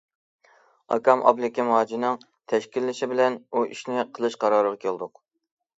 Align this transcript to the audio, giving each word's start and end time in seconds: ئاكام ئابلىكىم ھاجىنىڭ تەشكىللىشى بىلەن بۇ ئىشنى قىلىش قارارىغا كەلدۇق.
ئاكام 0.95 1.21
ئابلىكىم 1.31 1.69
ھاجىنىڭ 1.75 2.17
تەشكىللىشى 2.55 3.13
بىلەن 3.13 3.41
بۇ 3.53 3.65
ئىشنى 3.69 4.11
قىلىش 4.19 4.41
قارارىغا 4.47 4.85
كەلدۇق. 4.89 5.21